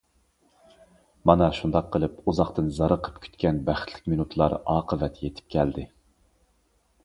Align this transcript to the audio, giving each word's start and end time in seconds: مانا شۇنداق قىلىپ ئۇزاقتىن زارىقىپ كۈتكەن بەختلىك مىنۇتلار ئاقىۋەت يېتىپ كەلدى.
مانا 1.29 1.49
شۇنداق 1.57 1.91
قىلىپ 1.97 2.31
ئۇزاقتىن 2.33 2.73
زارىقىپ 2.79 3.21
كۈتكەن 3.27 3.61
بەختلىك 3.69 4.11
مىنۇتلار 4.15 4.59
ئاقىۋەت 4.61 5.23
يېتىپ 5.29 5.57
كەلدى. 5.57 5.89